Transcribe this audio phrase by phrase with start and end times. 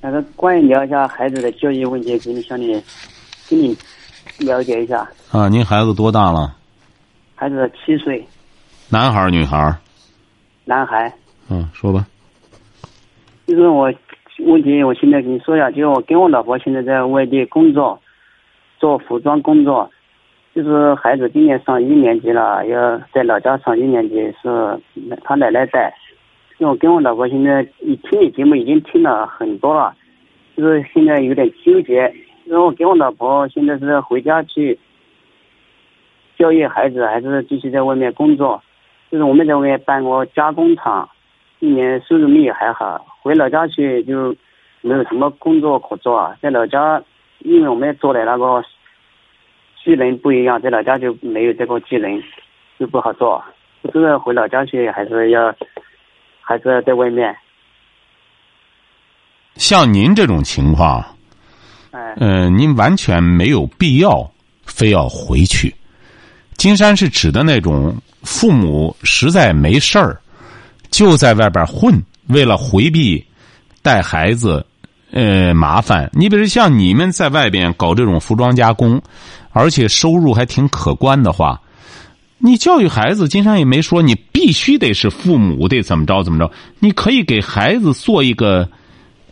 [0.00, 2.80] 那个关于聊一下孩子的教育问题，给你向你，
[3.48, 3.76] 给你
[4.38, 5.08] 了解一下。
[5.32, 6.54] 啊，您孩子多大了？
[7.34, 8.24] 孩子七岁，
[8.88, 9.76] 男孩儿女孩儿？
[10.64, 11.12] 男孩。
[11.50, 12.06] 嗯，说吧。
[13.46, 13.92] 就是我
[14.46, 18.00] 问题，我现在跟你说一下，就是我跟我老婆现在在外地工作，
[18.78, 19.90] 做服装工作。
[20.54, 24.80] 就是孩子今年上一年级了，要在老家上一年级，是
[25.24, 25.92] 他奶奶带。
[26.58, 29.94] 因为我跟我老婆现在一听你节目已经听了很多了，
[30.56, 32.12] 就是现在有点纠结。
[32.44, 34.78] 因为我跟我老婆现在是回家去
[36.36, 38.62] 教育孩子，还是继续在外面工作？
[39.10, 41.08] 就是我们在外面办过加工厂，
[41.60, 43.06] 一年收入也还好。
[43.22, 44.34] 回老家去就
[44.80, 47.02] 没有什么工作可做啊，在老家，
[47.40, 48.64] 因为我们做的那个
[49.84, 52.20] 技能不一样，在老家就没有这个技能，
[52.78, 53.44] 就不好做。
[53.92, 55.54] 就是回老家去还是要，
[56.48, 57.36] 还是要在外面。
[59.56, 61.04] 像您这种情况，
[61.90, 64.32] 嗯，呃，您完全没有必要
[64.64, 65.74] 非要回去。
[66.56, 70.18] 金山是指的那种父母实在没事儿，
[70.90, 73.22] 就在外边混，为了回避
[73.82, 74.64] 带孩子
[75.10, 76.10] 呃麻烦。
[76.14, 78.98] 你比如像你们在外边搞这种服装加工，
[79.52, 81.60] 而且收入还挺可观的话，
[82.38, 88.68] 你教育孩子，金山也没说你必须得是父母得怎么着怎么着，你可以给孩子做一个。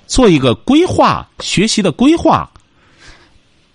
[0.09, 2.49] 做一个规划，学习的规划，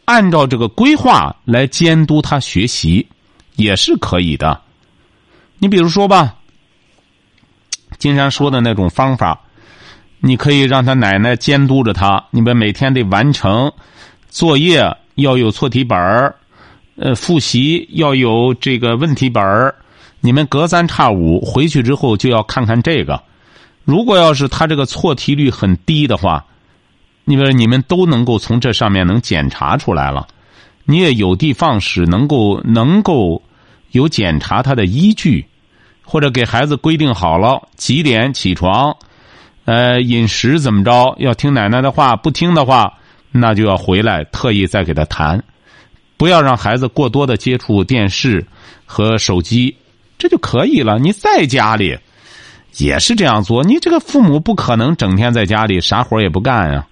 [0.05, 3.05] 按照这个规划来监督他学习，
[3.57, 4.61] 也是可以的。
[5.59, 6.33] 你比如说吧，
[7.97, 9.37] 金山说的那种方法，
[10.21, 13.69] 你可以让他奶奶监督着他，你们每天得完成
[14.29, 16.33] 作业，要有错题本儿，
[16.95, 19.73] 呃，复习要有这个问题本儿，
[20.19, 23.21] 你们隔三差五回去之后就要看看这个。
[23.83, 26.45] 如果要是他这个错题率很低的话，
[27.25, 30.27] 你比如你们都能够从这上面能检查出来了，
[30.85, 33.41] 你也有的放矢，能够能够
[33.91, 35.45] 有检查他的依据，
[36.03, 38.95] 或者给孩子规定好了几点起床，
[39.65, 42.93] 呃，饮食怎么着，要听奶奶的话，不听的话，
[43.31, 45.43] 那就要回来特意再给他谈，
[46.21, 48.45] 不要让孩子过多的接触电视
[48.85, 49.75] 和手机，
[50.19, 50.99] 这就可以了。
[50.99, 51.97] 你在家里。
[52.77, 56.87] 也是这样做，你这个父母不可能整天在家里啥活也不干呀。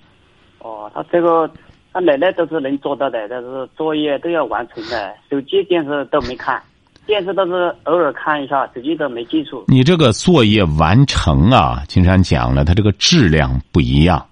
[0.57, 1.49] 哦，他这个
[1.93, 6.61] 他奶奶都是能做到的，但是作业都要完成的，手机、电视都没看，
[7.05, 9.63] 电视都是偶尔看一下，手机都没接触。
[9.67, 14.25] 你这个作业完成啊，金山讲了，他这个质量不一样。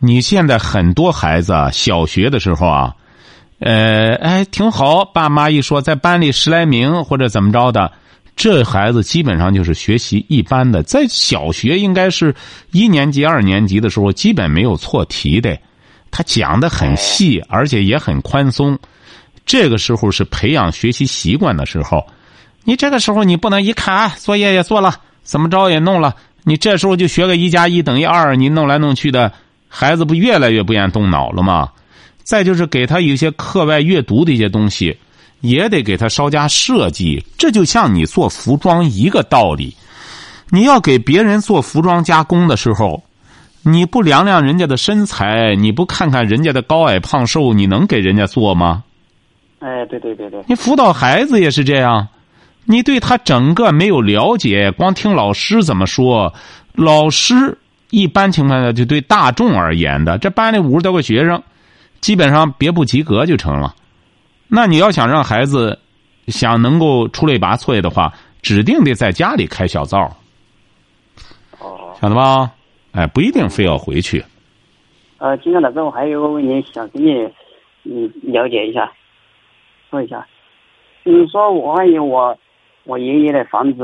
[0.00, 2.94] 你现在很多孩子小学的时候啊，
[3.58, 7.90] 呃，哎，挺好，爸妈一说在班里十来名或者怎么着的。
[8.36, 12.34] 这孩子基本上就是学习一般的，在小学应该是
[12.70, 15.58] 一年级、二年级的时候，基本没有错题的。
[16.10, 18.78] 他讲的很细，而且也很宽松。
[19.46, 22.06] 这个时候是培养学习习惯的时候。
[22.64, 29.32] 你这个时候你不能一看啊，作业也做了，怎么着也弄了，你这时候就学个一加一等于二，你弄来弄去的，
[29.66, 31.70] 孩子不越来越不愿动脑了吗？
[32.26, 34.98] 再就是给他一些课外阅读的一些东西。
[35.42, 39.76] 也得给他稍加设计，这就像你做服装一个道理。
[40.48, 43.04] 你要给别人做服装加工的时候，
[43.62, 48.82] 你不量量人家的身材，你不看看人家的高矮胖瘦，你能给人家做吗？
[49.60, 50.42] 哎，对对对对。
[50.48, 52.08] 你辅导孩子也是这样，
[52.64, 56.32] 你对他整个没有了解，光听老师怎么说，
[56.72, 57.56] 老师
[57.90, 61.40] 一般情况下就对大众而言的，这班里五十多个学生，
[62.00, 63.74] 基本上别不及格就成了。
[64.48, 65.78] 那你要想让孩子
[66.28, 68.12] 想能够出类拔萃的话，
[68.42, 69.98] 指定得在家里开小灶。
[71.58, 72.52] 哦，晓得吧？
[72.92, 74.24] 哎，不一定非要回去。
[75.18, 77.12] 呃，金山老师，我还有个问题想跟你
[77.84, 78.92] 嗯了解一下，
[79.90, 80.26] 说一下。
[81.04, 82.36] 你说我万一我
[82.84, 83.82] 我爷爷的房子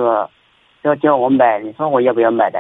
[0.82, 2.59] 要叫我买，你说我要不要买的？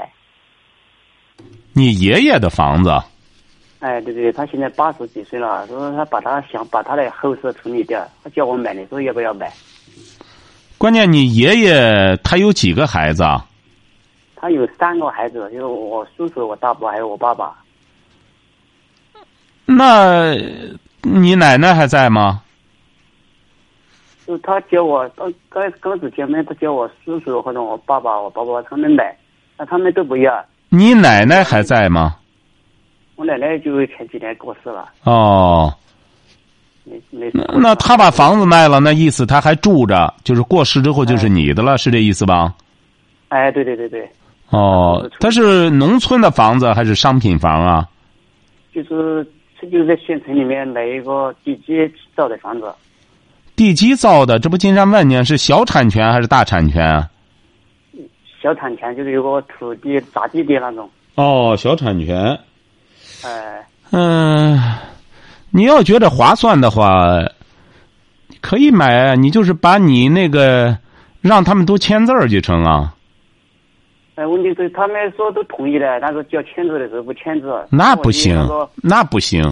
[1.72, 2.90] 你爷爷的房子？
[3.82, 9.52] 哎，对对，他现在八十几岁了，说他把他想把他的后事处理掉，他叫我买，你说要不要买？
[10.78, 13.44] 关键你爷爷他有几个孩子啊？
[14.36, 17.52] 他有三个孩子，就是我叔叔、我大伯还有我爸爸。
[19.64, 20.32] 那
[21.02, 22.40] 你奶奶还在吗？
[24.24, 29.16] 就他叫我刚刚刚子见面，他叫我叔叔或者我爸爸，我爸爸他们买，
[29.56, 30.44] 那他们都不要。
[30.68, 32.18] 你奶奶还在吗？
[33.22, 35.72] 我奶奶就前几年过世了，哦，
[36.82, 37.32] 没没。
[37.54, 42.52] 那他把房子卖了，那意思他还住着，就是过世之后就是你的了，是这意思吧？
[43.28, 44.10] 哎，对对对对，
[44.50, 47.88] 哦，他是农村的房子还是商品房啊？
[48.74, 49.24] 就是
[49.60, 51.74] 这就是在县城里面买一个地基
[52.16, 52.74] 造的房子，
[53.54, 57.08] 地基造的，这不经常问你是小产权还是大产权啊？
[58.42, 62.36] 小产权就是有个土地砸地的那种，哦，小产权。
[63.22, 64.60] 哎，嗯，
[65.50, 67.18] 你要觉得划算的话，
[68.40, 69.14] 可以买啊。
[69.14, 70.76] 你就是把你那个
[71.20, 72.94] 让他们都签字儿就成啊。
[74.16, 77.50] 哎，问题是他们说都同意了，但是叫签字的时候不签字。
[77.70, 78.36] 那不行
[78.82, 79.42] 那不行，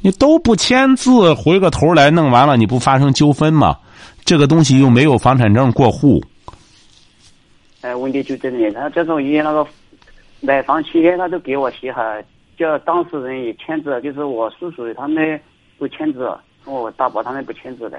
[0.00, 3.76] 你都不签字，回个头来弄完了，你不发生纠纷吗？
[4.24, 6.18] 这个东西又没有房产证过户，
[7.82, 9.66] 哎，问题就这里，他这种以那个
[10.40, 12.00] 买房期间，他都给我写好，
[12.56, 15.40] 叫当事人也签字，就是我叔叔他们
[15.78, 16.30] 不签字，
[16.64, 17.98] 我大伯他们不签字的。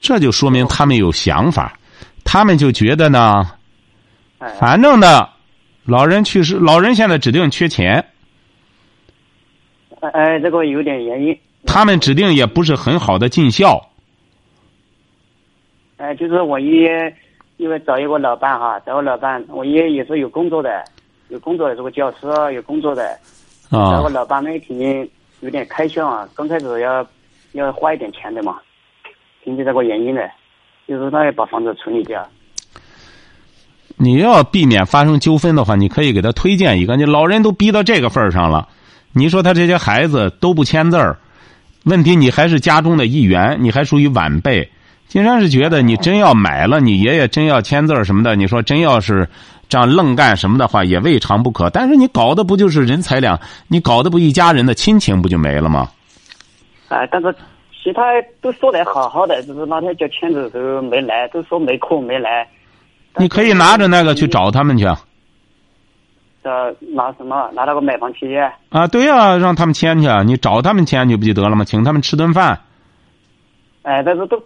[0.00, 1.72] 这就说明他们有想法，
[2.24, 3.44] 他们就觉得呢，
[4.38, 5.28] 哎，反正呢，
[5.84, 8.04] 老人去世，老人现在指定缺钱，
[10.00, 11.38] 哎哎，这个有点原因。
[11.64, 13.80] 他们指定也不是很好的尽孝。
[15.98, 17.16] 哎，就是我爷爷
[17.58, 20.84] 因为找一个老伴哈，找个老伴，我爷爷也是有工作的，
[21.32, 23.02] 有工作的是个教师，有工作的。
[23.70, 23.90] 啊。
[23.92, 25.08] 然后老爸呢，肯定
[25.40, 27.04] 有点开销啊，刚开始要
[27.52, 28.56] 要花一点钱的嘛，
[29.42, 30.20] 凭借这个原因呢，
[30.86, 32.22] 就是他要把房子处理掉。
[33.96, 36.96] 你要避免发生纠纷的话，你可以给他推荐一个。
[36.96, 38.68] 你老人都逼到这个份儿上了，
[39.12, 41.18] 你说他这些孩子都不签字儿，
[41.84, 44.70] 问题你还是家中的一员，你还属于晚辈。
[45.08, 49.28] 金山是觉得你真要买了，你爷爷真要签字儿什么的，你说真要是
[49.72, 51.70] 这样愣干什么的话，也未尝不可。
[51.70, 53.40] 但是你搞的不就是人财两？
[53.68, 55.88] 你搞的不一家人的亲情不就没了吗？
[56.88, 57.34] 哎，但是
[57.82, 58.02] 其他
[58.42, 62.46] 都说的好好的，就是那天叫签字的时候没来，都说没空没来。
[63.16, 64.84] 你可以拿着那个去找他们去
[66.42, 67.48] 呃，拿什么？
[67.54, 68.42] 拿那个买房契约？
[68.68, 68.86] 啊！
[68.88, 71.64] 对呀、让他们签去，你找他们签去不就得了吗？
[71.64, 72.60] 请他们吃顿饭。
[73.84, 74.36] 哎，但是都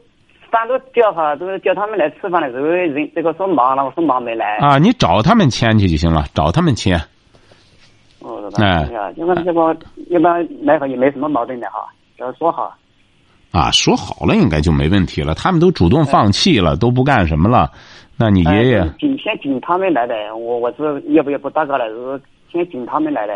[0.56, 4.56] 饭都叫哈，都是叫他们来吃饭的时候，人这个说忙，那个说忙没来。
[4.56, 6.98] 啊，你找他们签去就行了，找他们签。
[8.20, 9.12] 哦，哎是吧？
[9.16, 9.76] 要不然这个
[10.08, 11.86] 一般来好也没什么矛盾的哈，
[12.16, 12.74] 只要说好。
[13.52, 15.34] 啊，说好了应该就没问题了。
[15.34, 17.70] 他们都主动放弃了，都不干什么了，
[18.16, 23.34] 那你爷爷哎先请他们来的，我我是要不要不大哥了，是先请他们来的。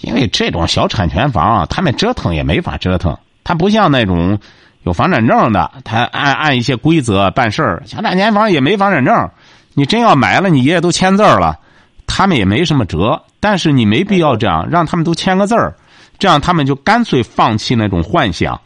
[0.00, 4.38] 因为这种小产权房啊，他们折腾也没法折腾，他不像那种
[4.84, 7.82] 有房产证的，他按按一些规则办事儿。
[7.86, 9.30] 小产权房也没房产证，
[9.74, 11.58] 你真要买了，你爷爷都签字了，
[12.06, 13.22] 他们也没什么辙。
[13.40, 15.74] 但是你没必要这样，让他们都签个字儿，
[16.18, 18.60] 这样他们就干脆放弃那种幻想。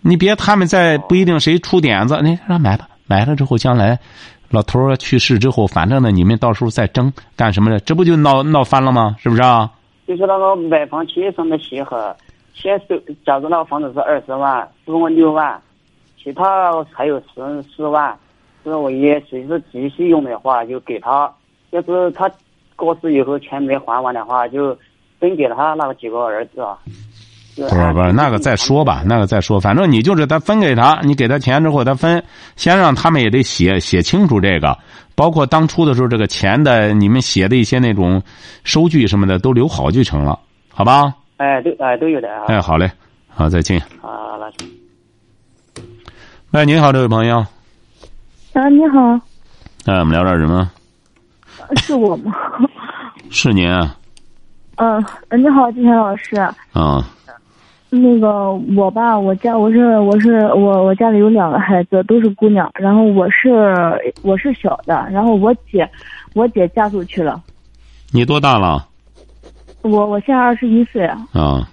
[0.00, 3.98] 你别他们再不一定谁出点子，你让买吧，买了之后将来
[4.50, 9.14] 老头儿去世之后，反正呢你们到时候再争干什么的，这不就闹闹翻了吗？
[9.18, 9.70] 是不是啊？
[10.06, 11.96] 就是那个买房契约上面写好，
[12.60, 15.60] 先收，假如那个房子是二十万，收我六万，
[16.20, 18.16] 其他还有十四万，
[18.64, 21.32] 就是我爷爷随时急需用的话就给他，
[21.70, 22.28] 要是他
[22.74, 24.76] 过世以后钱没还完的话，就
[25.20, 26.76] 分给他那个几个儿子啊。
[27.56, 29.58] 不是不是，那个再说吧，那个再说。
[29.58, 32.22] 反正你就是他分给他，你给他钱之后他分，
[32.56, 34.76] 先让他们也得写写清楚这个，
[35.16, 38.22] 包括当初的时候这个钱的你们写的一些那种
[38.62, 40.38] 收据什么的都留好就成了，
[40.72, 41.12] 好吧？
[41.38, 42.44] 哎，都哎都有的啊。
[42.48, 42.90] 哎，好嘞，
[43.28, 43.78] 好，再见。
[44.02, 44.70] 啊，那行。
[46.50, 47.38] 喂，您好，这位朋友，
[48.54, 49.12] 啊，你好，
[49.86, 50.70] 哎，我们聊点什么？
[51.76, 52.32] 是我吗？
[53.30, 53.96] 是您啊？
[54.76, 56.36] 嗯，你好，金山老师。
[56.72, 57.04] 啊，
[57.90, 63.48] 那个我吧，我家我是我是我我家里有两个孩子，都是姑娘，然后我是
[64.22, 65.88] 我是小的，然后我姐
[66.34, 67.40] 我姐嫁出去了，
[68.12, 68.86] 你多大了？
[69.90, 71.68] 我我现在二十一岁，啊，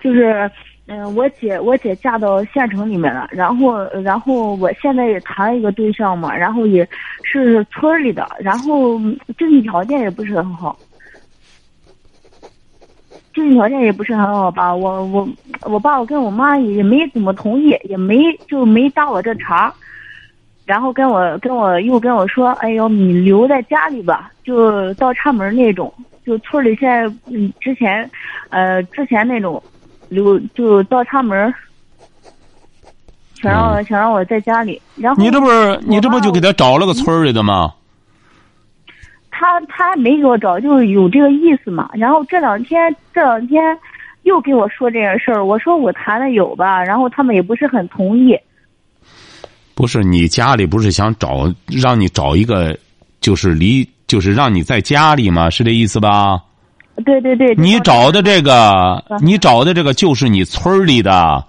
[0.00, 0.50] 就是
[0.86, 6.86] 嗯、我姐我姐嫁到县城里面了，然后然后我现在也谈了一个对象嘛，然后也
[7.22, 10.78] 是村儿里的，然后嗯经济条件也不是很好。
[13.34, 15.28] 经济条件也不是很好吧，我我
[15.62, 19.74] 我爸我跟我妈也没怎么同意，也没就没搭我这茬，
[20.66, 25.92] 然后跟我跟我又跟我说，哎呦你留在家里吧，就倒插门那种，
[26.24, 28.10] 就村里现在嗯之前
[28.50, 29.62] 呃之前那种，
[30.08, 31.54] 有就倒插门儿，
[33.34, 37.74] 想让我、想让我在家里，然后你这不是你这不就给他找了个村儿里的吗？
[39.30, 41.90] 他他没给我找，就是有这个意思嘛。
[41.94, 43.76] 然后这两天这两天
[44.22, 48.38] 又跟我说这件事儿，我说我谈的有吧，然后他们也不是很同意。
[49.74, 52.78] 不是你家里不是想找让你找一个，
[53.20, 55.48] 就是离就是让你在家里嘛？
[55.50, 56.40] 是这意思吧？
[57.04, 61.44] 对对对，你找的这个，嗯你找的这个就是你村里的，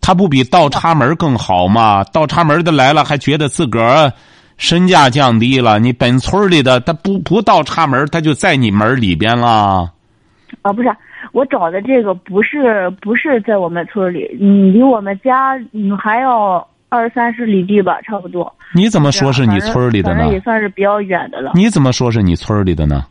[0.00, 2.02] 他不比倒插门更好吗？
[2.12, 4.12] 倒插门的来了还觉得自个儿
[4.56, 9.92] 身价降低了，你本村里的他不不倒插门，他就在你门里边了。
[10.62, 10.88] 啊，不是，
[11.32, 18.52] 我找的这个不是不是在我们村里，你，离我们家你还要二三十里地吧，差不多。
[18.74, 20.32] 你怎么说是你村儿里的呢反正？
[20.34, 21.52] 也算是比较远的了。
[21.54, 23.06] 你怎么说是你村儿里的呢？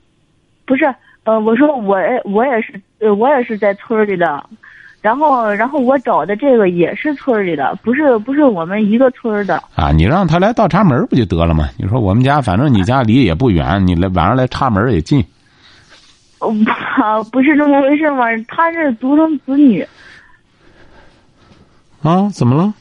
[0.66, 0.86] 不是，
[1.24, 4.44] 呃，我说我我也是，呃，我也是在村里的，
[5.02, 9.64] 然后然后我找的这个也是村里的，不是不是我们一个村的。
[9.76, 11.70] 啊，你让他来倒插门不就得了吗？
[11.78, 15.24] 你说我们家反正你家离也不远，你来晚上来插门也近。
[16.40, 16.54] 哦，
[17.32, 19.88] 不 是这么回事嘛，他是独生子女，
[22.04, 22.74] 啊，怎么了？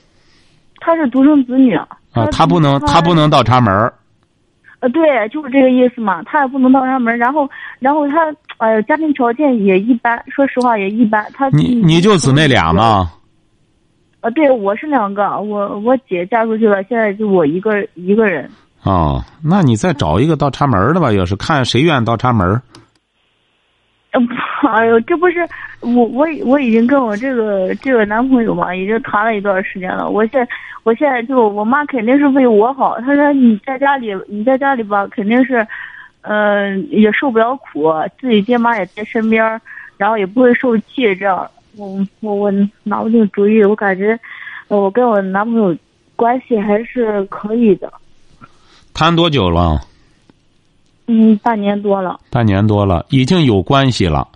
[0.80, 1.86] 他是独生子女啊，
[2.32, 3.92] 他不能，他他不能倒插门儿
[4.80, 6.22] 呃，对，就是这个意思嘛。
[6.24, 8.14] 他也不能倒插门，然后，然后他，
[8.58, 11.24] 哎呀，家庭条件也一般，说实话也一般。
[11.34, 12.74] 他你你就姊妹俩？
[12.74, 13.10] 吗？
[14.20, 18.50] 呃，对，我是两个，我我姐嫁出去了，现在就我一个一个人。
[18.82, 22.60] 哦，那你再找一个倒插门的吧，要是看谁愿意倒插门。
[24.70, 25.46] 哎呦，这不是
[25.80, 30.08] 我我我已经跟我这个这个男朋友嘛，已经谈了一段时间了。
[30.08, 30.46] 我现
[30.82, 35.66] 我现在就我妈肯定是为我好，她说你在家里你在家里吧，肯定是，
[36.22, 39.60] 呃，也受不了苦，自己爹妈也在身边，
[39.96, 41.48] 然后也不会受气，这样。
[41.76, 42.52] 我我我
[42.84, 44.18] 拿不定主意，我感觉，
[44.68, 45.76] 我跟我男朋友
[46.16, 47.92] 关系还是可以的。
[48.94, 49.78] 谈多久了？
[51.06, 52.18] 嗯，半年多了。
[52.30, 54.26] 半年多了，已经有关系了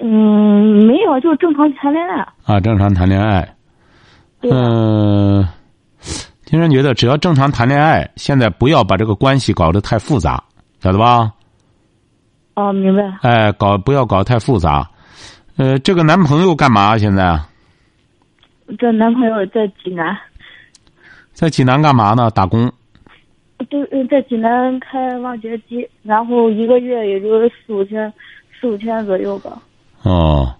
[0.00, 2.26] 嗯，没有，就是正常谈恋爱。
[2.44, 3.48] 啊，正常谈恋爱。
[4.42, 5.46] 嗯、
[6.44, 10.42] 金山觉得只要正常谈恋爱，现在不要把这个关系搞得太复杂，
[10.80, 11.32] 晓得吧？
[12.54, 13.02] 哦，明白。
[13.22, 14.88] 哎，搞不要搞太复杂。
[15.56, 17.40] 呃，这个男朋友干嘛现在
[18.78, 20.16] 这男朋友在济南，
[21.32, 22.30] 在济南干嘛呢？
[22.30, 22.72] 打工。
[23.68, 28.12] 对，呃在济南开挖掘机，然后一个月也就四五千，
[28.58, 29.60] 四五千左右吧。
[30.04, 30.54] 哦，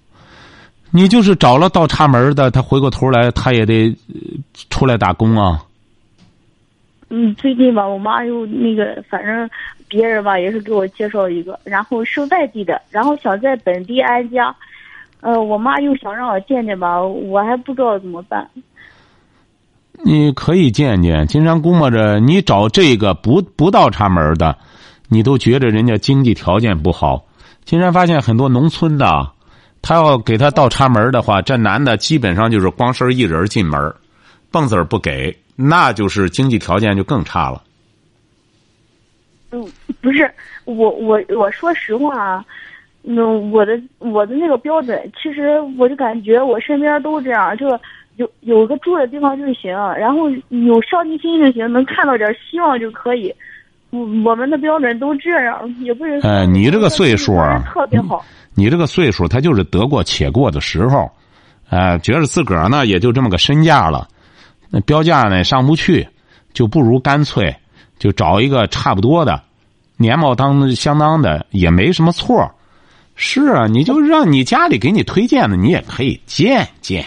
[0.90, 4.18] 你就是找了倒插门的，他回过头来，他也得呃
[4.68, 5.64] 出来打工啊。
[7.08, 9.48] 嗯，最近吧，我妈又那个，反正
[9.88, 14.54] 别人吧也是给我介绍一个，然后是外地的，然后想在本地安家，
[15.20, 18.46] 呃，我妈又想让我见见吧，我还不知道怎么办。
[20.04, 24.56] 你可以见见，金山估摸着你找这个不不倒插门的，
[25.08, 27.24] 你都觉着人家经济条件不好。
[27.64, 29.30] 金山发现很多农村的，
[29.82, 33.92] 他要给他倒插门的话，这男的基本上就是光身一人进门，
[34.50, 37.62] 蹦子儿不给，那就是经济条件就更差了。
[39.50, 39.66] 嗯，
[40.00, 40.30] 不是，
[40.64, 42.44] 我我我说实话啊，
[43.02, 47.66] 嗯，我的我的那个标准，其实我就感觉我身边都这样，就
[48.18, 53.34] 有有个住的地方就行，然后有上进心就行，能看到点希望就可以。
[53.90, 56.30] 我我们的标准都这样，也不是说。
[56.30, 58.22] 哎你这个岁数啊特别好。
[58.54, 61.10] 你这个岁数，他就是得过且过的时候，
[61.70, 64.08] 哎、觉得自个儿呢也就这么个身价了，
[64.68, 66.06] 那标价呢上不去，
[66.52, 67.54] 就不如干脆
[67.98, 69.40] 就找一个差不多的，
[69.96, 72.50] 年貌当相当的也没什么错。
[73.14, 77.04] 是啊，你就让你家里给你推荐的，你也可以见见，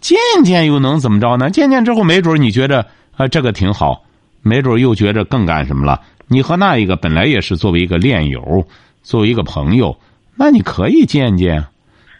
[0.00, 1.50] 见见又能怎么着呢？
[1.50, 2.86] 见见之后，没准你觉着啊、
[3.18, 4.02] 呃这个挺好，
[4.42, 6.00] 没准又觉着更干什么了。
[6.26, 8.64] 你和那一个本来也是作为一个恋友，
[9.02, 9.96] 作为一个朋友，
[10.36, 11.64] 那你可以见见，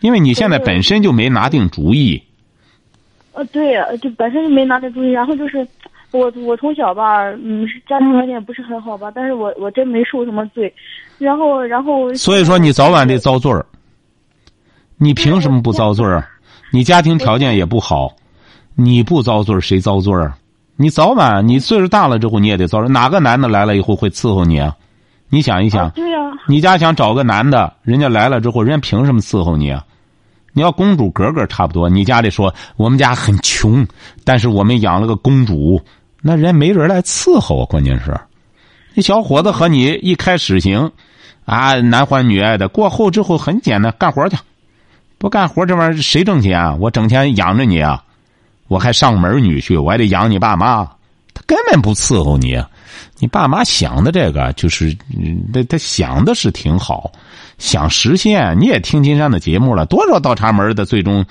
[0.01, 2.23] 因为你现在本身就没拿定主意。
[3.33, 5.67] 呃，对，就本身就没拿定主意，然后就是
[6.11, 10.73] 我我从小吧，嗯，是家庭条件不是很好吧，但是我我真没受什么罪，
[11.19, 13.65] 然后然后所以说你早晚得遭罪儿。
[15.03, 16.29] 你凭什么不遭罪儿？
[16.71, 18.15] 你家庭条件也不好，
[18.75, 20.37] 你不遭罪儿谁遭罪啊？
[20.77, 22.89] 你早晚你岁数大了之后你也得遭罪儿。
[22.89, 24.75] 哪个男的来了以后会伺候你啊？
[25.29, 29.85] 你想一想，啊对呀、你家想找个男的，人家来了之后，人家凭什么伺候你啊？
[30.53, 33.87] 你要公主格格差不多，你家里说我们家很穷，
[34.25, 35.81] 但是我们养了个公主，
[36.23, 37.67] 那人没人来伺候啊。
[37.67, 38.19] 关键是，
[38.95, 40.91] 那小伙子和你一开始行，
[41.45, 42.67] 啊，男欢女爱的。
[42.67, 44.37] 过后之后很简单，干活去。
[45.21, 46.75] 不干活这玩意儿谁挣钱啊？
[46.81, 48.03] 我整天养着你啊，
[48.69, 50.83] 我还上门女婿，我还得养你爸妈。
[51.35, 52.59] 他根本不伺候你，
[53.19, 54.97] 你爸妈想的这个就是，
[55.53, 57.13] 他他想的是挺好，
[57.59, 58.59] 想实现。
[58.59, 61.23] 你也听金山的节目了，多少倒插门的最终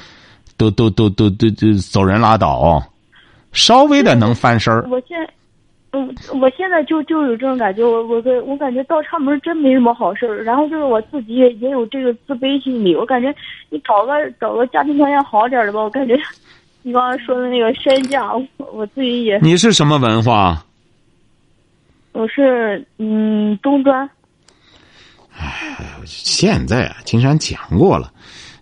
[0.55, 2.83] 都都都都都都走人拉倒，
[3.53, 4.71] 稍微的能翻身。
[5.91, 10.43] 嗯，我现在就就有这种感觉，我我我感觉倒插门真没什么好事儿。
[10.43, 13.33] 然后就是我自己也也有这个自卑心理，我感觉
[13.69, 16.15] 你找个找个家庭条件好点的吧，我感觉
[16.83, 19.39] 你刚刚说的那个身价，我自己也。
[19.39, 20.63] 你是什么文化？
[22.11, 24.07] 我是嗯中专。
[25.35, 28.11] 哎，现在啊，金山讲过了，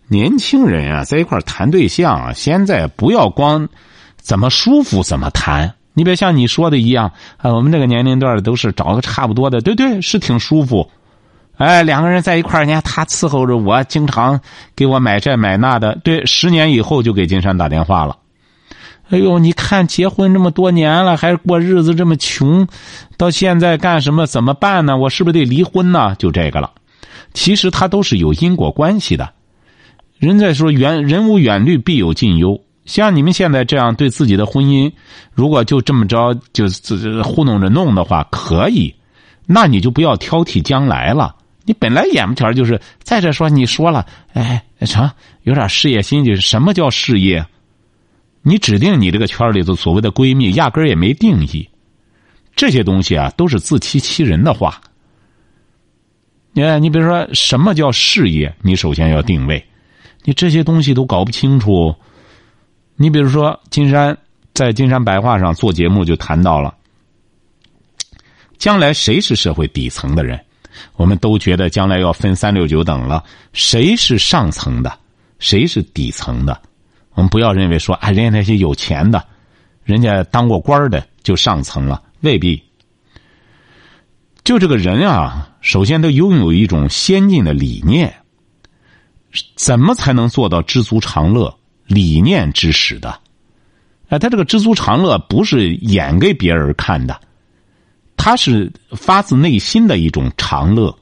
[0.08, 3.68] 年轻人啊，在一块谈对象啊，现在不要光
[4.16, 5.74] 怎么舒服怎么谈。
[5.98, 10.88] 你别像你说的一样，啊，我们这个年龄段的都是找个差不多的，对对，是挺舒服。
[11.56, 14.40] 哎，两个人在一块儿，你看他伺候着我，经常
[14.76, 15.98] 给我买这买那的。
[16.04, 18.16] 对，十年以后就给金山打电话了。
[19.10, 22.68] 哎呦，你看结婚这么多年了，还过日子这么穷，
[23.18, 24.28] 到现在干什么？
[24.28, 24.96] 怎么办呢？
[24.96, 26.14] 我是不是得离婚呢？
[26.20, 26.70] 就这个了。
[27.34, 29.28] 其实他都是有因果关系的。
[30.20, 32.62] 人在说远人无远虑，必有近忧。
[32.88, 34.92] 像你们现在这样对自己的婚姻，
[35.34, 36.66] 如果就这么着就
[37.22, 38.96] 糊弄着弄的话，可以，
[39.46, 41.36] 那你就不要挑剔将来了。
[41.66, 45.08] 你本来眼巴前就是，再者说你说了，哎，成，
[45.44, 47.46] 有点事业心，就是什么叫事业？
[48.42, 51.68] 你指定你这个圈里头所谓的闺蜜，压根儿也没定义。
[52.56, 54.80] 这些东西啊，都是自欺欺人的话。
[56.54, 59.62] 你，你比如说什么叫事业，你首先要定位，
[60.24, 61.94] 你这些东西都搞不清楚。
[63.00, 64.18] 你比如说，金山
[64.54, 66.74] 在金山白话上做节目就谈到了，
[68.58, 70.40] 将来谁是社会底层的人？
[70.96, 73.24] 我们都觉得将来要分三六九等了，
[73.54, 75.00] 谁是上层的，
[75.38, 76.60] 谁是底层的？
[77.14, 79.24] 我们不要认为说啊，人家那些有钱的，
[79.84, 82.62] 人家当过官的就上层了，未必。
[84.44, 88.12] 就这个人啊，首先都拥有一种先进的理念，
[89.56, 91.56] 怎么才能做到知足常乐？
[91.88, 93.20] 理念指使的，
[94.10, 97.20] 哎，他这个知足常乐不是演给别人看的，
[98.16, 100.96] 他是发自内心的一种常乐，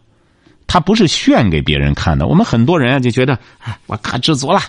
[0.67, 2.27] 他不是炫给别人看的。
[2.27, 4.59] 我们很多人啊就觉得，哎，我可知足了，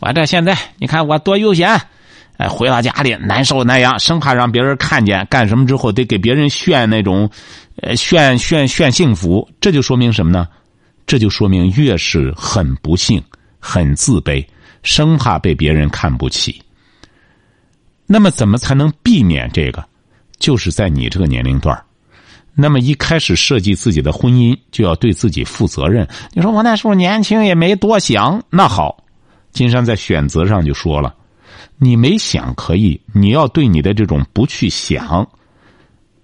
[0.00, 1.68] 我这现在你看我多悠闲，
[2.36, 7.28] 哎，回到家里难受那样，生怕让别人看见，干什么之后得给别人炫那种，
[7.82, 10.46] 呃，炫炫炫幸福，这就说明什么呢？
[11.06, 13.22] 这就说明越是很不幸、
[13.60, 14.44] 很自卑。
[14.84, 16.62] 生怕被别人看不起，
[18.06, 19.84] 那么怎么才能避免这个？
[20.38, 21.82] 就是在你这个年龄段
[22.54, 26.06] 那么一开始设计自己的婚姻，就要对自己负责任。
[26.34, 29.02] 你说我那时候年轻也没多想，那好，
[29.52, 31.14] 金山在选择上就说了，
[31.78, 35.26] 你没想可以，你要对你的这种不去想，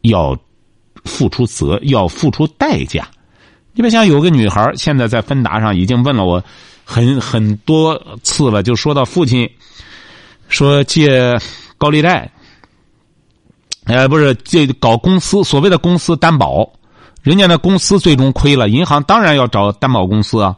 [0.02, 0.38] 要
[1.04, 3.08] 付出责，要付出代价。
[3.72, 6.44] 你别想有个女孩现在在芬达上已经问了我。
[6.90, 9.48] 很很多次了，就说到父亲
[10.48, 11.38] 说借
[11.78, 12.28] 高利贷，
[13.84, 16.68] 呃，不是借搞公司，所谓的公司担保，
[17.22, 20.56] 人家那公司最终亏了，银行当然要找担保公司啊，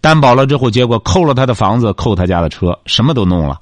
[0.00, 3.58] 担保了之后，结果扣了他的房子，扣他家的车，什么都弄了，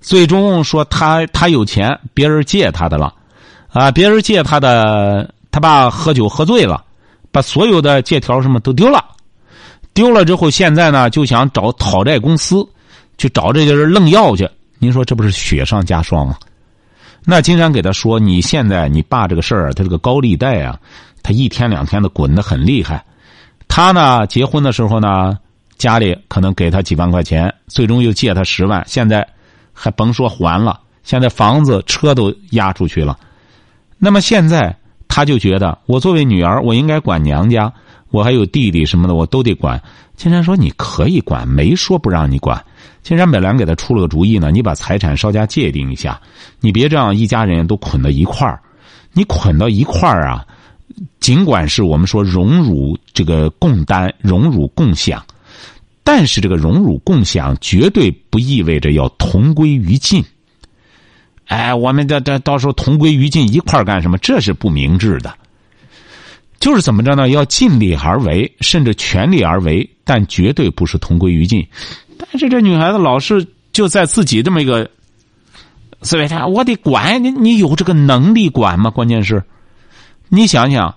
[0.00, 3.14] 最终说他他有钱，别人借他的了，
[3.68, 6.84] 啊，别人借他的，他爸喝酒喝醉了，
[7.30, 9.04] 把所有的借条什么都丢了。
[9.98, 12.64] 丢了之后，现在呢就想找讨债公司，
[13.16, 14.48] 去找这些人愣要去。
[14.78, 16.36] 您说这不是雪上加霜吗？
[17.24, 20.78] 那金山给他说：“你现在你爸这个事儿，他这个高利贷啊，
[21.20, 23.04] 他一天两天的滚的很厉害。
[23.66, 25.36] 他呢结婚的时候呢，
[25.78, 29.26] 家里可能给他几万块钱，最终又借他十万，现在
[29.72, 33.18] 还甭说还了，现在房子车都押出去了。
[33.98, 34.72] 那么现在
[35.08, 37.72] 他就觉得，我作为女儿，我应该管娘家。”
[38.10, 39.80] 我还有弟弟什么的，我都得管。
[40.16, 42.64] 金山说：“你可以管，没说不让你管。”
[43.02, 46.20] 金山本来给他出了个主意呢，你把财产稍加界定一下，
[46.60, 48.60] 你别这样一家人都捆到一块儿。
[49.12, 50.44] 你捆到一块儿啊，
[51.20, 55.24] 尽管是我们说荣辱这个共担、荣辱共享，
[56.02, 60.24] 但是这个荣辱共享绝对不意味着要同归于尽。
[61.46, 64.18] 哎，我们这这到时候同归于尽一块干什么？
[64.18, 65.32] 这是不明智的。
[66.60, 67.28] 就是怎么着呢？
[67.28, 71.66] 要尽力而为，甚至全力而为，但绝对不是同归于尽。
[72.18, 74.90] 但是这女孩子老是就在自己这么一个
[76.02, 78.90] 思维上，我得管你，你有这个能力管吗？
[78.90, 79.42] 关键是，
[80.28, 80.94] 你想想，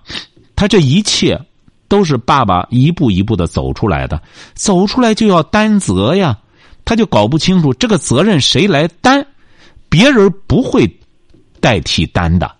[0.56, 1.40] 他这一切
[1.88, 4.22] 都是爸爸一步一步的走出来的，
[4.56, 6.38] 走出来就要担责呀。
[6.84, 9.24] 他就搞不清楚这个责任谁来担，
[9.90, 10.92] 别人不会
[11.60, 12.52] 代替担的，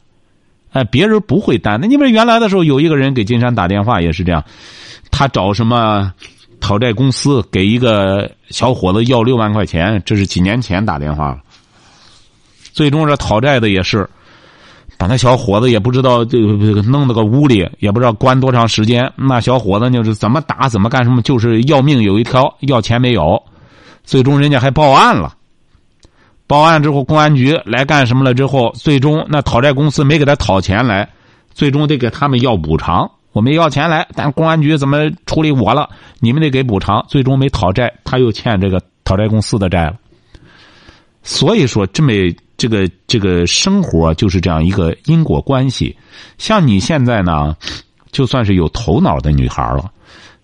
[0.72, 1.80] 哎，别人不会担。
[1.80, 4.44] 那你们原来的时候有一个人给金山打电话也是这样，
[5.12, 6.12] 他找什么
[6.60, 11.40] 讨债公司给一个小伙子要六万块钱，这是几年前打电话了。
[12.72, 14.10] 最终这讨债的也是，
[14.98, 19.12] 把那小伙子也不知道这个弄到个屋里，也不知道关多长时间。
[19.18, 23.42] 那小伙子就是怎么打怎么干什么，就是要命有一条，要钱没有。
[24.04, 25.36] 最终人家还报案了，
[26.52, 28.34] 报案之后公安局来干什么了？
[28.34, 31.08] 之后最终那讨债公司没给他讨钱来，
[31.54, 33.10] 最终得给他们要补偿。
[33.32, 35.90] 我没要钱来，但公安局怎么处理我了？
[36.20, 37.06] 你们得给补偿。
[37.08, 39.94] 最终没讨债，他又欠这个讨债公司的债了。
[41.24, 42.12] 所以说，这么
[42.58, 45.96] 这个这个生活就是这样一个因果关系。
[46.38, 47.56] 像你现在呢，
[48.12, 49.90] 就算是有头脑的女孩了。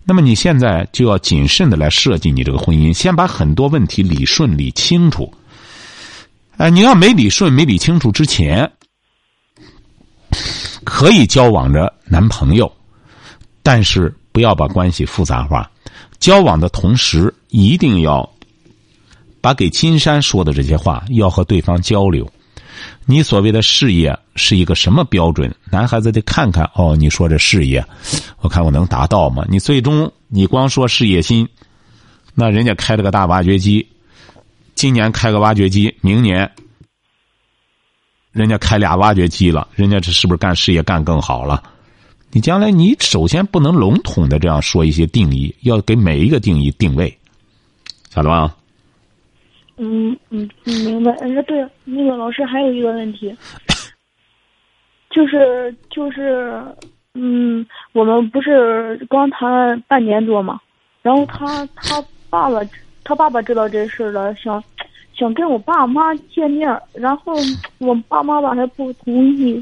[0.06, 5.30] 那么你现在就要谨慎的来设计你这个婚姻，先把很多问题理顺理清楚。
[6.58, 8.68] 哎，你要没理顺没理清楚之前，
[10.82, 12.70] 可以交往着男朋友，
[13.62, 15.70] 但是不要把关系复杂化。
[16.18, 18.28] 交往的同时，一定要
[19.40, 22.28] 把给金山说的这些话要和对方交流。
[23.06, 25.54] 你所谓的事业是一个什么标准？
[25.70, 26.96] 男孩子得看看哦。
[26.96, 27.84] 你说这事业，
[28.40, 29.44] 我看我能达到吗？
[29.48, 31.48] 你最终你光说事业心，
[32.34, 33.86] 那人家开了个大挖掘机，
[34.78, 36.48] 今年开个挖掘机，明年
[38.30, 41.60] 人家开俩挖掘机了，人家这是不是干事业干更好了？
[42.30, 47.12] 你将来你首先不能笼统的这样说一些定义，要给每一个定义定位，
[48.08, 48.54] 晓得吧？
[49.78, 51.10] 嗯嗯，明白。
[51.14, 53.36] 哎，对，那个老师还有一个问题，
[55.10, 56.64] 就是就是，
[57.14, 60.60] 嗯，我们不是刚谈了半年多嘛，
[61.02, 62.60] 然后他他爸爸
[63.08, 64.62] 他爸爸知道这事了，想
[65.18, 67.32] 想跟我爸妈见面，然后
[67.78, 69.54] 我爸妈吧还不同意。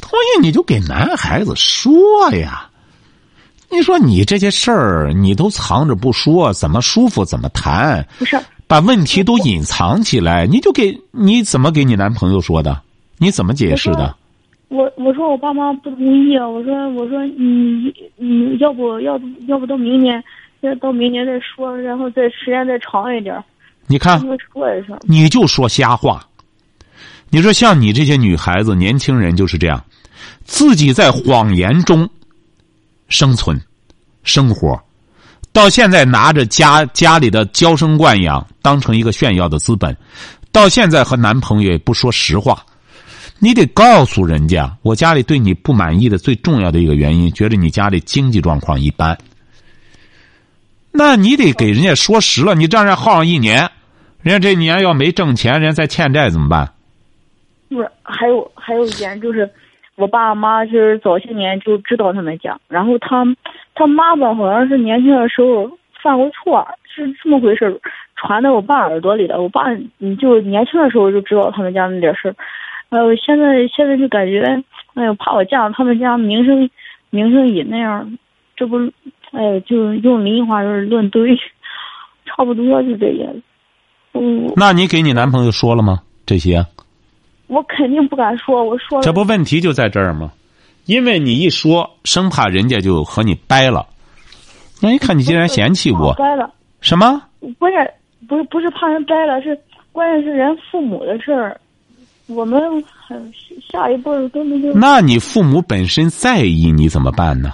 [0.00, 1.92] 不同意你就给男孩子说
[2.34, 2.70] 呀，
[3.68, 8.06] 你说你这些事儿你都藏着不说，怎么舒服怎么谈？
[8.16, 12.80] 不是，把问题都隐藏起来，你就给你怎么给你男朋友说的？
[13.18, 14.14] 你怎么解释的？
[14.68, 16.48] 我我说我爸妈不同意啊！
[16.48, 20.22] 我说我说你你要不要不要不到明年，
[20.66, 23.42] 要到明年再说，然后再时间再长一点。
[23.86, 26.26] 你看，说一声，你就说瞎话。
[27.30, 29.82] 你说像你这些女孩子、年轻人就是这样，
[30.44, 32.08] 自己在谎言中。
[33.08, 33.56] 生存，
[34.24, 34.76] 生活，
[35.52, 39.96] 到现在拿着家家里的娇生惯养当成一个炫耀的资本，
[40.50, 42.66] 到现在和男朋友也不说实话，
[43.38, 49.16] 你得告诉人家，我家里对你不满意的最重要的一个原因，觉得你家里经济状况一般。
[50.96, 53.70] 那你得给人家说实了，你这样耗上一年，
[54.22, 56.72] 人家这年要没挣钱，人家再欠债怎么办？
[57.68, 59.50] 不是，还有还有一点就是。
[59.98, 63.24] 我爸妈就是早些年就知道他们家，然后他
[63.74, 65.70] 他妈妈好像是年轻的时候
[66.02, 67.80] 犯过错，是这么回事
[68.14, 69.40] 传到我爸耳朵里的。
[69.40, 72.36] 我爸你就年轻的时候就知道他们家那点事儿，
[72.90, 74.42] 哎呦，现在现在就感觉，
[74.96, 76.68] 哎呦，怕我嫁到他们家名声
[77.08, 78.18] 名声也那样，
[78.54, 78.76] 这不，
[79.36, 81.36] 哎，就用邻居话就是论堆，
[82.24, 83.30] 差不多就这样。
[84.14, 86.00] 嗯，那你给你男朋友说了吗？
[86.24, 86.64] 这些？
[87.48, 89.04] 我肯定不敢说，我说了。
[89.04, 90.32] 这不问题就在这儿吗？
[90.86, 93.86] 因为你一说，生怕人家就和你掰了。
[94.80, 97.22] 那一看你竟然嫌弃我， 掰了什么？
[97.58, 97.94] 关键
[98.26, 99.58] 不是不是怕人掰了，是
[99.92, 101.60] 关键是人父母的事儿。
[102.26, 102.60] 我们
[103.70, 104.74] 下一步都没有。
[104.74, 107.52] 那你父母本身在意你怎么办呢？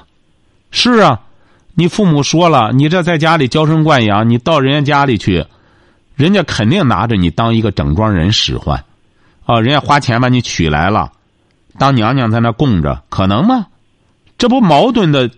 [0.71, 1.21] 是啊，
[1.75, 5.45] 你父母说了，你这在家里娇生惯养，你到人家家里去，
[6.15, 8.85] 人家肯定拿着你当一个整装人使唤。
[9.45, 11.11] 啊，人家花钱把你娶来了，
[11.79, 13.67] 当娘娘在那供着，可能吗？
[14.39, 15.31] 这不矛盾的，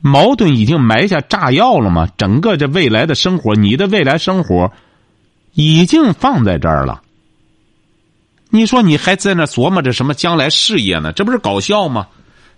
[0.00, 2.08] 矛盾已经埋下炸药了吗？
[2.16, 4.72] 整个这未来的生活，你的未来生活，
[5.52, 7.02] 已经放在这儿了。
[8.50, 11.12] 你说你还在那琢磨着什么将来事业呢？
[11.12, 12.06] 这不是搞笑吗？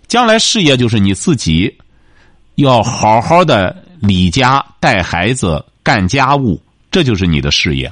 [0.07, 1.77] 将来事业就是你自己，
[2.59, 7.91] 要好好的理家、带孩子、干家务，这就是你的事业。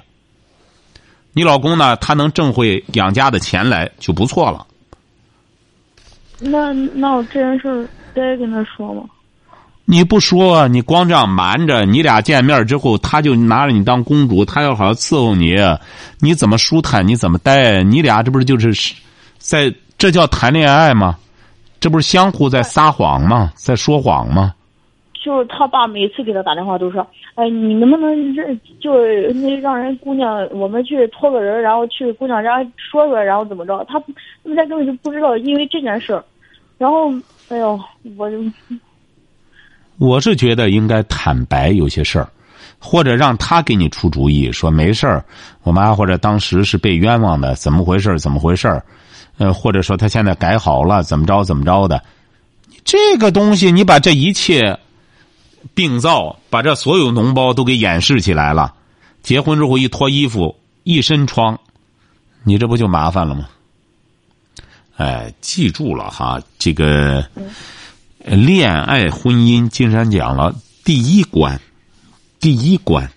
[1.33, 1.95] 你老公呢？
[1.97, 4.65] 他能挣回养家的钱来就不错了。
[6.39, 9.03] 那那我这件事该跟他说吗？
[9.85, 15.55] 你不说，你光这样瞒着，你俩见面之后，他就拿着你当公主，他要好好伺候你，
[16.19, 17.07] 你怎么舒坦？
[17.07, 17.83] 你怎么待？
[17.83, 18.95] 你俩这不是就是
[19.37, 21.17] 在这叫谈恋爱吗？
[21.79, 23.53] 这不是相互在撒谎吗？
[23.55, 24.53] 在说谎吗？
[25.27, 34.05] 就是他爸每次给他打电话都说：“哎，你能不能认就是那让人姑娘，我们去托个人，然后去姑娘家说说，然后怎么着？”他他
[34.43, 36.23] 们家根本就不知道，因为这件事儿。
[36.77, 37.11] 然后，
[37.49, 37.77] 哎呦，
[38.15, 38.37] 我就
[39.97, 42.29] 我是觉得应该坦白有些事儿，
[42.79, 45.25] 或者让他给你出主意，说没事儿，
[45.63, 48.17] 我妈或者当时是被冤枉的，怎么回事？
[48.17, 48.81] 怎么回事？
[49.39, 52.01] 呃，或者说他现在改好了，怎么着怎么着的？
[52.85, 54.77] 这个东西，你把这一切
[55.73, 58.73] 病灶，把这所有脓包都给掩饰起来了，
[59.23, 61.59] 结婚之后一脱衣服，一身疮，
[62.43, 63.49] 你这不就麻烦了吗？
[64.95, 67.29] 哎，记住了哈，这个
[68.25, 71.59] 恋爱婚姻，金山讲了，第一关，
[72.39, 73.11] 第一关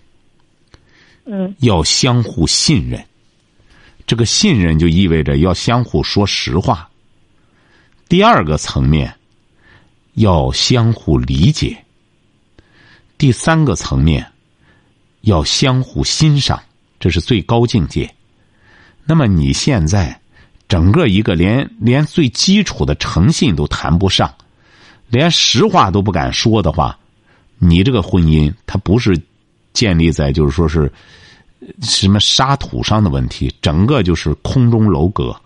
[1.25, 3.03] 嗯要相互信任。
[4.05, 6.89] 这个信任就意味着要相互说实话。
[8.09, 9.15] 第二个层面，
[10.15, 11.83] 要相互理解。
[13.21, 14.25] 第三个层面，
[15.21, 16.59] 要相互欣赏，
[16.99, 18.11] 这是最高境界。
[19.05, 20.19] 那么你现在
[20.67, 24.33] 整个一个连连最基础的诚信都谈不上，
[25.07, 26.97] 连实话都不敢说的话，
[27.59, 29.15] 你这个婚姻它不是
[29.71, 30.91] 建立在就是说是
[31.83, 35.39] 什么沙土上的问题，整个就是空中楼阁，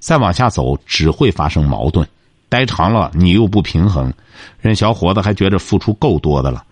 [0.00, 2.04] 再往下走只会发生矛盾，
[2.48, 4.12] 待长了你又不平衡，
[4.60, 6.64] 人小伙子还觉得付出够多的了，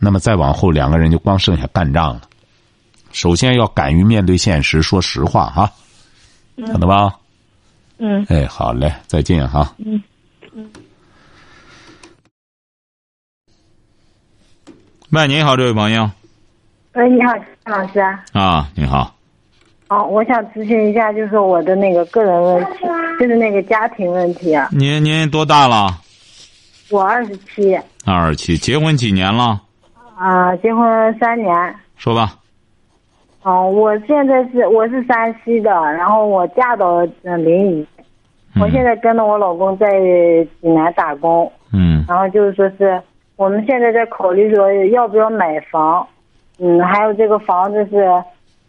[0.00, 2.22] 那么再往后两个人就光剩下干仗了。
[3.12, 5.70] 首先要敢于面对现实，说实话哈，
[6.66, 7.14] 晓得吧？
[7.98, 9.74] 嗯哎，好嘞，再见哈。
[9.78, 10.02] 嗯
[10.54, 10.70] 嗯
[15.10, 16.10] 喂，你好，这位朋友
[16.94, 17.34] 喂，你好，
[17.64, 18.00] 陈老师。
[18.32, 19.14] 啊，你好，
[19.88, 22.78] 哦，我想咨询一下，就是我的那个个人问题，
[23.20, 24.54] 就是那个家庭问题。
[24.54, 26.00] 啊您您多大了？
[26.90, 29.60] 我二十七，二十七，结婚几年了？
[30.20, 31.74] 啊、结婚三年。
[31.96, 32.34] 说吧。
[33.42, 37.86] 哦，我现在是我是山西的，然后我嫁到呃临沂，
[38.60, 39.88] 我现在跟着我老公在
[40.60, 43.00] 济南打工，嗯然后就是说是
[43.36, 46.06] 我们现在在考虑说要不要买房，
[46.58, 47.96] 嗯，还有这个房子是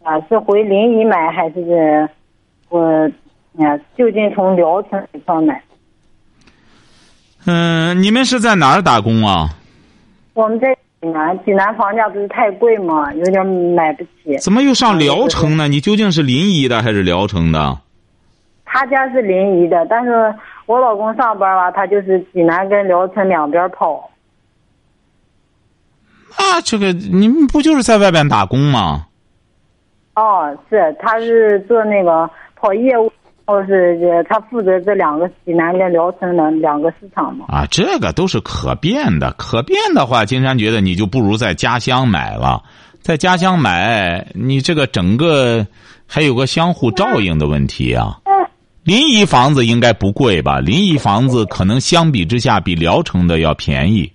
[0.04, 2.10] 啊是回临沂买还是
[2.70, 3.12] 我
[3.58, 5.62] 呀就近从聊城这块买？
[7.46, 9.50] 嗯，你们是在哪儿打工啊？
[10.34, 14.38] 我们在济南，济南房价不是太贵吗，有点买不起。
[14.40, 15.68] 怎么又上聊城呢？
[15.68, 17.80] 你究竟是临沂的还是聊城的？
[18.64, 20.34] 他家是临沂的，但是
[20.68, 24.12] 我老公上班吧，他就是济南跟聊城两边跑。
[26.38, 29.08] 那，这个你们不就是在外边打工吗？
[30.16, 33.12] 哦，是，他是做那个跑业务，
[33.46, 37.46] 或是呃他负责这两个济南跟聊城的两个市场嘛。
[37.48, 39.34] 啊，这个都是可变的。
[39.38, 42.62] 可变的话，金山觉得你就不如在家乡买了。
[43.00, 45.66] 在家乡买，你这个整个
[46.06, 48.20] 还有个相互照应的问题啊。
[48.84, 50.60] 临沂房子应该不贵吧？
[50.60, 54.12] 临沂房子可能相比之下比聊城的要便宜。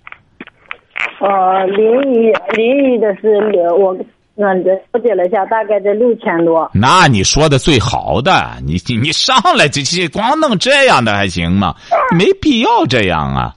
[1.19, 3.27] 呃，临沂临沂的是
[3.59, 3.95] 呃我
[4.39, 6.69] 那了解了一下，大概在六千多。
[6.71, 11.73] 那你说的最好的，你你你上来这这光弄这样的还行吗？
[12.15, 13.51] 没必要这样啊！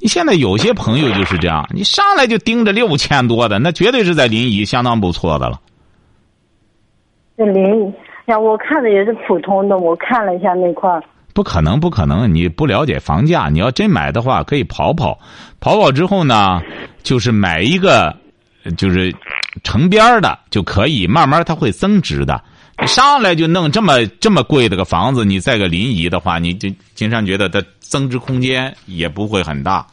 [0.00, 5.60] 你现在有些朋友就是这样，你上来就盯着六千多的，那绝对是在临沂相当不错的了。
[7.36, 7.92] 在临沂
[8.24, 11.02] 呀，我看的也是普通的，我看了一下那块儿。
[11.34, 12.34] 不可能，不可能！
[12.34, 15.18] 你不了解房价，你要真买的话，可以跑跑，
[15.60, 16.60] 跑跑之后呢，
[17.02, 18.14] 就是买一个，
[18.76, 19.14] 就是
[19.62, 22.42] 城边的就可以，慢慢它会增值的。
[22.86, 29.86] 上来就弄这么这么贵的个房子，你在个临沂的话，你就经常觉得它增值空间也不会很大。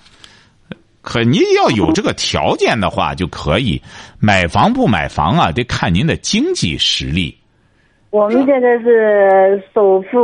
[1.02, 3.82] 可你要有这个条件的话，就可以
[4.20, 7.38] 买房不买房啊，得看您的经济实力。
[8.10, 10.18] 我们现在是首付，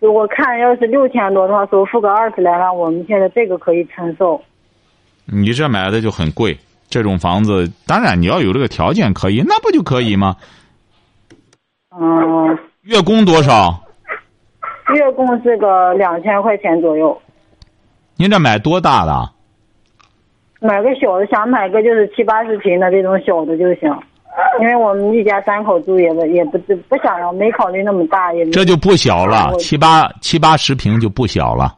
[0.00, 4.42] 我看要是六千多的话，首付个二十来万，我们现在这个可以承受。
[5.24, 6.58] 你这买的就很贵，
[6.90, 10.36] 这种房子，当然你要有这个条件可以，那不就可以吗？
[11.98, 13.82] 嗯，月供多少？
[14.94, 17.16] 月供是个两千块钱左右，
[18.16, 19.30] 您这买多大的？
[20.60, 23.88] 买个小的，想买个就是七八十平的这种小的就行。
[24.60, 31.74] 因为我们一家三口住也不也不不想要，没考虑那么大，也这就不小了，七八七八十平就不小了。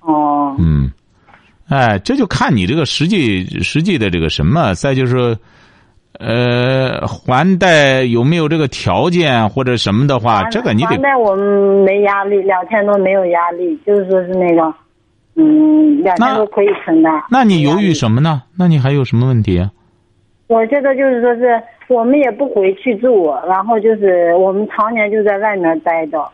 [0.00, 0.90] 哦，嗯，
[1.68, 5.36] 哎，这就看你这个实际实际的这个什么，再就是，
[6.18, 11.44] 呃，还贷有没有这个条件或者什么的话，这个你得还贷我们
[11.84, 14.74] 没压力，两千多没有压力，就是说是那个，
[15.36, 17.12] 嗯，两千多可以承担。
[17.30, 18.42] 那你犹豫什么呢？
[18.58, 19.66] 那你还有什么问题？
[20.46, 26.30] 我觉得就是说是我们也不回去住，然后就是我们常年就在外面待着，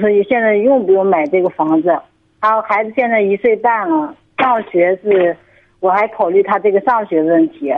[0.00, 1.96] 所以现在用不用买这个房子？
[2.40, 5.36] 还有孩子现在一岁半了，上学是，
[5.80, 7.72] 我还考虑他这个上学问题。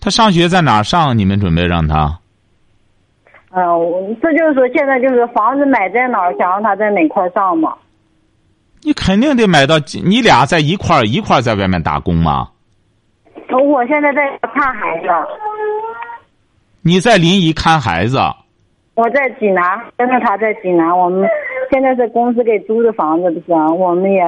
[0.00, 1.16] 他上学在哪上？
[1.18, 2.18] 你们准备让他？
[3.50, 7.74] 嗯、我这就是说现在就是房子买在哪儿，想让他在哪块儿上嘛。
[8.82, 12.50] 你肯定得买到，你俩在一块儿一块儿在外面打工嘛？
[13.50, 15.08] 我现在在看孩子，
[16.82, 18.18] 你在临沂看孩子，
[18.94, 19.64] 我在济南，
[19.96, 20.96] 跟着他在济南。
[20.96, 21.26] 我们
[21.72, 23.66] 现在是公司给租的房子，不是吧？
[23.68, 24.22] 我们也，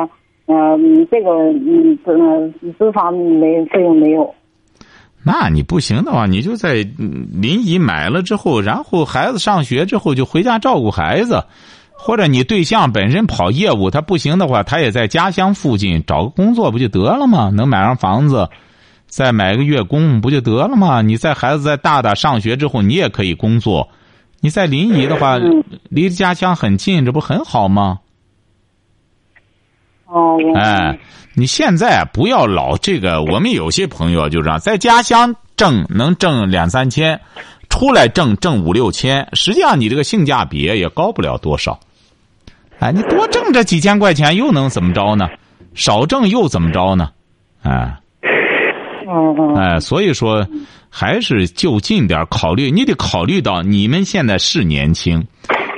[0.51, 4.35] 嗯、这个嗯，这租房没费用没有。
[5.23, 11.45] 那你不行的话，你就在临沂买了之后，然后孩子上学之后就回家照顾孩子，
[11.93, 17.51] 或者你对象本身跑业务，他不行的话，他也在家乡附近找个工作不就得了吗？
[17.51, 18.49] 能买上房子，
[19.07, 21.03] 再买个月供不就得了吗？
[21.03, 23.89] 你在孩子再大大上学之后，你也可以工作。
[24.41, 25.39] 你在临沂的话，
[25.91, 27.99] 离家乡很近，这不很好吗？
[30.13, 30.99] 哦，哎，
[31.35, 37.21] 你现在不要老这个，我们有些朋友就这样，在家乡挣能挣两三千，
[37.69, 41.79] 出来挣挣五六千，实际上你这个性价比也高不了多少。
[42.81, 45.29] 哎，你多挣这几千块钱又能怎么着呢？
[45.75, 47.11] 少挣又怎么着呢？
[47.63, 47.97] 哎
[49.57, 50.45] 哎，所以说
[50.89, 55.25] 还是就近点考虑，你得考虑到你们现在是年轻，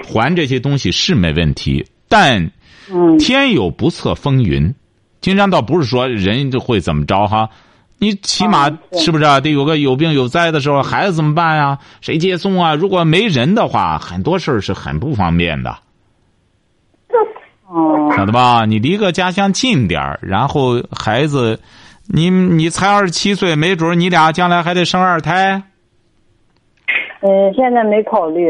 [0.06, 2.50] 还这些东西是没问题，但。
[2.90, 4.74] 嗯天有不测风云，
[5.20, 7.50] 金山倒不是说人就会怎么着哈，
[7.98, 9.38] 你起码啊是不是啊？
[9.40, 11.78] 得有个有病有灾的时候，孩子怎么办呀？
[12.00, 12.74] 谁接送啊？
[12.74, 15.76] 如果没人的话，很多事儿是很不方便的，
[17.68, 18.64] 哦晓得吧？
[18.66, 21.60] 你离个家乡近点儿，然后孩子，
[22.08, 25.62] 你你才二十七岁，没准儿你俩将来还得生二胎
[27.20, 28.42] 嗯，现在没考虑。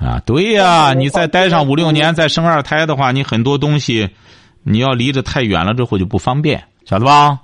[0.00, 0.22] 嗯啊！
[0.26, 4.10] 对呀、没你再待上五六年，再生二胎的话，你很多东西
[4.62, 7.38] 你要离着太远了之后就不方便，晓得吧？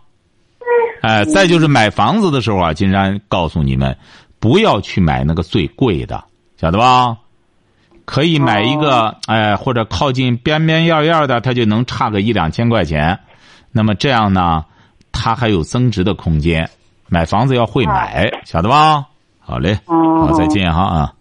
[1.03, 3.97] 哎，再就是买房子的时候啊，金山告诉你们，
[4.39, 6.23] 不要去买那个最贵的，
[6.59, 7.17] 晓得吧？
[8.05, 13.19] 可以买一个，哎，或者靠近边边沿沿的，它就能差个一两千块钱。
[13.73, 14.65] 那么这样呢，
[15.13, 16.69] 它还有增值的空间。
[17.09, 19.07] 买房子要会买，晓得吧？
[19.39, 21.13] 好嘞，哦好，再见哈啊。